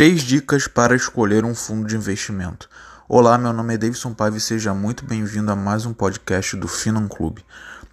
Três 0.00 0.22
dicas 0.22 0.66
para 0.66 0.96
escolher 0.96 1.44
um 1.44 1.54
fundo 1.54 1.86
de 1.86 1.94
investimento. 1.94 2.70
Olá, 3.06 3.36
meu 3.36 3.52
nome 3.52 3.74
é 3.74 3.76
Davidson 3.76 4.14
Paiva 4.14 4.38
e 4.38 4.40
seja 4.40 4.72
muito 4.72 5.04
bem-vindo 5.04 5.52
a 5.52 5.54
mais 5.54 5.84
um 5.84 5.92
podcast 5.92 6.56
do 6.56 6.66
Finan 6.66 7.06
Club. 7.06 7.40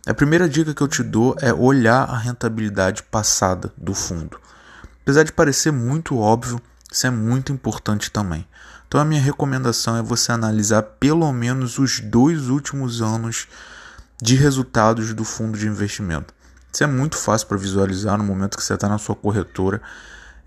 A 0.07 0.13
primeira 0.13 0.47
dica 0.47 0.73
que 0.73 0.81
eu 0.81 0.87
te 0.87 1.03
dou 1.03 1.35
é 1.41 1.53
olhar 1.53 2.03
a 2.09 2.17
rentabilidade 2.17 3.03
passada 3.03 3.73
do 3.75 3.93
fundo. 3.93 4.39
Apesar 5.01 5.23
de 5.23 5.33
parecer 5.33 5.73
muito 5.73 6.17
óbvio, 6.17 6.61
isso 6.89 7.05
é 7.05 7.09
muito 7.09 7.51
importante 7.51 8.09
também. 8.09 8.47
Então, 8.87 9.01
a 9.01 9.03
minha 9.03 9.19
recomendação 9.21 9.97
é 9.97 10.01
você 10.01 10.31
analisar 10.31 10.83
pelo 10.83 11.29
menos 11.33 11.77
os 11.77 11.99
dois 11.99 12.47
últimos 12.47 13.01
anos 13.01 13.49
de 14.21 14.37
resultados 14.37 15.13
do 15.13 15.25
fundo 15.25 15.57
de 15.57 15.67
investimento. 15.67 16.33
Isso 16.71 16.85
é 16.85 16.87
muito 16.87 17.17
fácil 17.17 17.47
para 17.47 17.57
visualizar 17.57 18.17
no 18.17 18.23
momento 18.23 18.55
que 18.55 18.63
você 18.63 18.75
está 18.75 18.87
na 18.87 18.97
sua 18.97 19.13
corretora 19.13 19.81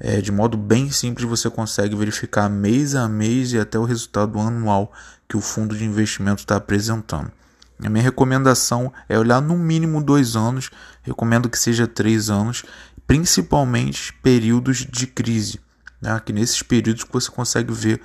é, 0.01 0.23
de 0.23 0.32
modo 0.32 0.57
bem 0.57 0.91
simples, 0.91 1.29
você 1.29 1.51
consegue 1.51 1.95
verificar 1.95 2.49
mês 2.49 2.95
a 2.95 3.07
mês 3.07 3.53
e 3.53 3.59
até 3.59 3.79
o 3.79 3.85
resultado 3.85 4.40
anual 4.40 4.90
que 5.29 5.36
o 5.36 5.43
fundo 5.43 5.76
de 5.76 5.85
investimento 5.85 6.40
está 6.40 6.57
apresentando. 6.57 7.31
A 7.85 7.89
minha 7.89 8.03
recomendação 8.03 8.93
é 9.09 9.18
olhar 9.18 9.43
no 9.43 9.57
mínimo 9.57 10.03
dois 10.03 10.36
anos, 10.36 10.71
recomendo 11.03 11.50
que 11.50 11.59
seja 11.59 11.86
três 11.86 12.31
anos, 12.31 12.64
principalmente 13.07 14.13
períodos 14.23 14.79
de 14.79 15.07
crise, 15.07 15.61
né? 16.01 16.21
que 16.25 16.32
nesses 16.32 16.62
períodos 16.62 17.04
você 17.11 17.31
consegue 17.31 17.73
ver 17.73 18.01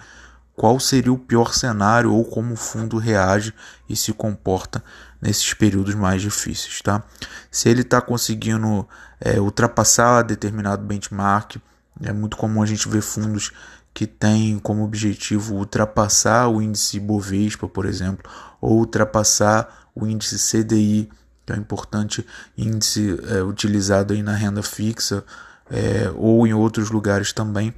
qual 0.53 0.79
seria 0.79 1.13
o 1.13 1.17
pior 1.17 1.53
cenário 1.53 2.13
ou 2.13 2.23
como 2.25 2.53
o 2.53 2.57
fundo 2.57 2.97
reage 2.97 3.53
e 3.89 3.95
se 3.95 4.13
comporta 4.13 4.83
nesses 5.21 5.53
períodos 5.53 5.95
mais 5.95 6.21
difíceis. 6.21 6.81
Tá? 6.81 7.03
Se 7.49 7.69
ele 7.69 7.81
está 7.81 8.01
conseguindo 8.01 8.87
é, 9.19 9.39
ultrapassar 9.39 10.23
determinado 10.23 10.85
benchmark, 10.85 11.57
é 12.01 12.11
muito 12.11 12.37
comum 12.37 12.61
a 12.61 12.65
gente 12.65 12.87
ver 12.87 13.01
fundos 13.01 13.51
que 13.93 14.05
têm 14.05 14.59
como 14.59 14.83
objetivo 14.83 15.55
ultrapassar 15.55 16.49
o 16.49 16.61
índice 16.61 16.99
Bovespa, 16.99 17.67
por 17.67 17.85
exemplo, 17.85 18.29
ou 18.59 18.79
ultrapassar 18.79 19.89
o 19.95 20.05
índice 20.05 20.37
CDI, 20.37 21.09
que 21.45 21.53
é 21.53 21.55
um 21.55 21.59
importante 21.59 22.25
índice 22.57 23.17
é, 23.29 23.41
utilizado 23.41 24.13
aí 24.13 24.21
na 24.21 24.35
renda 24.35 24.61
fixa 24.61 25.23
é, 25.69 26.11
ou 26.15 26.45
em 26.45 26.53
outros 26.53 26.91
lugares 26.91 27.31
também. 27.31 27.73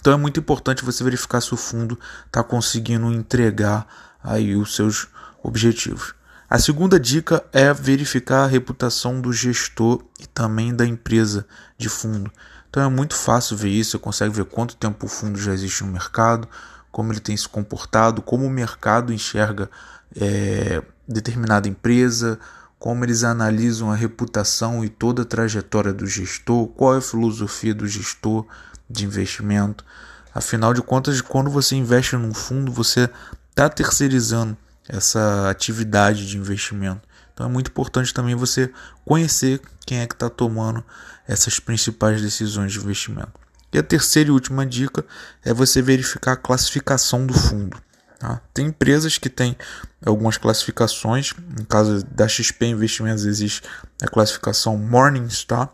Então 0.00 0.12
é 0.12 0.16
muito 0.16 0.38
importante 0.38 0.84
você 0.84 1.02
verificar 1.02 1.40
se 1.40 1.52
o 1.52 1.56
fundo 1.56 1.98
está 2.26 2.42
conseguindo 2.44 3.12
entregar 3.12 3.86
aí 4.22 4.54
os 4.54 4.74
seus 4.76 5.08
objetivos. 5.42 6.14
A 6.52 6.58
segunda 6.58 7.00
dica 7.00 7.42
é 7.50 7.72
verificar 7.72 8.44
a 8.44 8.46
reputação 8.46 9.22
do 9.22 9.32
gestor 9.32 10.04
e 10.20 10.26
também 10.26 10.76
da 10.76 10.84
empresa 10.84 11.46
de 11.78 11.88
fundo. 11.88 12.30
Então 12.68 12.82
é 12.82 12.90
muito 12.90 13.14
fácil 13.14 13.56
ver 13.56 13.70
isso, 13.70 13.92
você 13.92 13.98
consegue 13.98 14.34
ver 14.34 14.44
quanto 14.44 14.76
tempo 14.76 15.06
o 15.06 15.08
fundo 15.08 15.40
já 15.40 15.54
existe 15.54 15.82
no 15.82 15.90
mercado, 15.90 16.46
como 16.90 17.10
ele 17.10 17.20
tem 17.20 17.34
se 17.34 17.48
comportado, 17.48 18.20
como 18.20 18.44
o 18.44 18.50
mercado 18.50 19.14
enxerga 19.14 19.70
é, 20.14 20.82
determinada 21.08 21.70
empresa, 21.70 22.38
como 22.78 23.02
eles 23.02 23.24
analisam 23.24 23.90
a 23.90 23.96
reputação 23.96 24.84
e 24.84 24.90
toda 24.90 25.22
a 25.22 25.24
trajetória 25.24 25.94
do 25.94 26.06
gestor, 26.06 26.66
qual 26.66 26.96
é 26.96 26.98
a 26.98 27.00
filosofia 27.00 27.74
do 27.74 27.88
gestor 27.88 28.44
de 28.90 29.06
investimento. 29.06 29.86
Afinal 30.34 30.74
de 30.74 30.82
contas, 30.82 31.18
quando 31.22 31.48
você 31.48 31.76
investe 31.76 32.14
num 32.14 32.34
fundo, 32.34 32.70
você 32.70 33.08
está 33.52 33.70
terceirizando 33.70 34.54
essa 34.88 35.48
atividade 35.50 36.26
de 36.26 36.36
investimento. 36.36 37.00
Então 37.32 37.46
é 37.46 37.48
muito 37.48 37.70
importante 37.70 38.12
também 38.12 38.34
você 38.34 38.70
conhecer 39.04 39.60
quem 39.86 39.98
é 39.98 40.06
que 40.06 40.14
está 40.14 40.28
tomando 40.28 40.84
essas 41.26 41.58
principais 41.58 42.20
decisões 42.20 42.72
de 42.72 42.78
investimento. 42.78 43.32
E 43.72 43.78
a 43.78 43.82
terceira 43.82 44.28
e 44.28 44.32
última 44.32 44.66
dica 44.66 45.04
é 45.42 45.54
você 45.54 45.80
verificar 45.80 46.32
a 46.32 46.36
classificação 46.36 47.26
do 47.26 47.32
fundo. 47.32 47.80
Tá? 48.18 48.40
Tem 48.52 48.66
empresas 48.66 49.16
que 49.16 49.30
têm 49.30 49.56
algumas 50.04 50.36
classificações, 50.36 51.32
no 51.58 51.64
caso 51.64 52.04
da 52.04 52.28
XP 52.28 52.66
Investimentos 52.66 53.24
existe 53.24 53.62
a 54.02 54.08
classificação 54.08 54.76
Morningstar, 54.76 55.70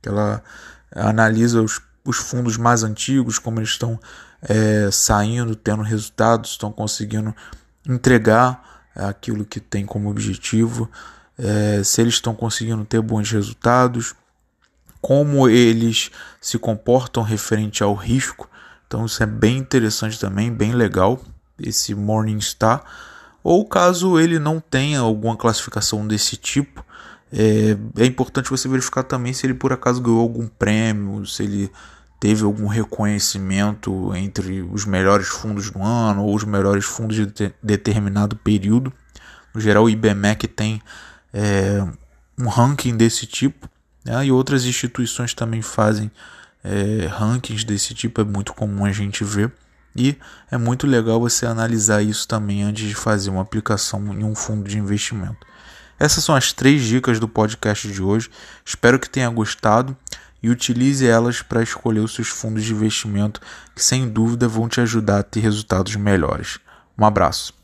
que 0.00 0.08
ela 0.08 0.42
analisa 0.94 1.60
os, 1.62 1.80
os 2.04 2.16
fundos 2.16 2.56
mais 2.56 2.82
antigos, 2.82 3.38
como 3.38 3.60
eles 3.60 3.70
estão 3.70 4.00
é, 4.40 4.90
saindo, 4.90 5.54
tendo 5.54 5.82
resultados, 5.82 6.50
estão 6.50 6.72
conseguindo 6.72 7.34
entregar 7.86 8.90
aquilo 8.94 9.44
que 9.44 9.60
tem 9.60 9.86
como 9.86 10.10
objetivo, 10.10 10.90
é, 11.38 11.82
se 11.82 12.00
eles 12.00 12.14
estão 12.14 12.34
conseguindo 12.34 12.84
ter 12.84 13.00
bons 13.00 13.30
resultados, 13.30 14.14
como 15.00 15.48
eles 15.48 16.10
se 16.40 16.58
comportam 16.58 17.22
referente 17.22 17.82
ao 17.82 17.94
risco. 17.94 18.48
Então 18.86 19.06
isso 19.06 19.22
é 19.22 19.26
bem 19.26 19.58
interessante 19.58 20.18
também, 20.18 20.52
bem 20.52 20.72
legal 20.72 21.20
esse 21.58 21.94
Morningstar. 21.94 22.84
Ou 23.42 23.66
caso 23.66 24.20
ele 24.20 24.38
não 24.38 24.60
tenha 24.60 25.00
alguma 25.00 25.36
classificação 25.36 26.06
desse 26.06 26.36
tipo, 26.36 26.84
é, 27.32 27.76
é 28.02 28.06
importante 28.06 28.50
você 28.50 28.68
verificar 28.68 29.02
também 29.02 29.32
se 29.32 29.46
ele 29.46 29.54
por 29.54 29.72
acaso 29.72 30.02
ganhou 30.02 30.20
algum 30.20 30.46
prêmio, 30.46 31.26
se 31.26 31.42
ele 31.42 31.72
teve 32.22 32.44
algum 32.44 32.68
reconhecimento 32.68 34.14
entre 34.14 34.62
os 34.62 34.84
melhores 34.84 35.26
fundos 35.26 35.72
do 35.72 35.82
ano 35.82 36.22
ou 36.22 36.36
os 36.36 36.44
melhores 36.44 36.84
fundos 36.84 37.16
de 37.16 37.26
de 37.26 37.52
determinado 37.60 38.36
período. 38.36 38.92
No 39.52 39.60
geral, 39.60 39.82
o 39.82 39.90
IBMEC 39.90 40.46
tem 40.46 40.80
é, 41.34 41.84
um 42.38 42.46
ranking 42.46 42.96
desse 42.96 43.26
tipo 43.26 43.68
né? 44.04 44.24
e 44.24 44.30
outras 44.30 44.64
instituições 44.64 45.34
também 45.34 45.62
fazem 45.62 46.12
é, 46.62 47.06
rankings 47.06 47.66
desse 47.66 47.92
tipo, 47.92 48.20
é 48.20 48.24
muito 48.24 48.54
comum 48.54 48.84
a 48.84 48.92
gente 48.92 49.24
ver. 49.24 49.52
E 49.96 50.16
é 50.48 50.56
muito 50.56 50.86
legal 50.86 51.18
você 51.18 51.44
analisar 51.44 52.02
isso 52.02 52.28
também 52.28 52.62
antes 52.62 52.86
de 52.86 52.94
fazer 52.94 53.30
uma 53.30 53.42
aplicação 53.42 54.14
em 54.14 54.22
um 54.22 54.36
fundo 54.36 54.68
de 54.68 54.78
investimento. 54.78 55.44
Essas 55.98 56.22
são 56.22 56.36
as 56.36 56.52
três 56.52 56.84
dicas 56.84 57.18
do 57.18 57.26
podcast 57.26 57.90
de 57.90 58.00
hoje. 58.00 58.30
Espero 58.64 59.00
que 59.00 59.10
tenha 59.10 59.28
gostado 59.28 59.96
e 60.42 60.50
utilize 60.50 61.06
elas 61.06 61.40
para 61.40 61.62
escolher 61.62 62.00
os 62.00 62.14
seus 62.14 62.28
fundos 62.28 62.64
de 62.64 62.72
investimento 62.72 63.40
que 63.74 63.82
sem 63.82 64.08
dúvida 64.08 64.48
vão 64.48 64.68
te 64.68 64.80
ajudar 64.80 65.20
a 65.20 65.22
ter 65.22 65.40
resultados 65.40 65.94
melhores. 65.96 66.58
Um 66.98 67.04
abraço. 67.04 67.61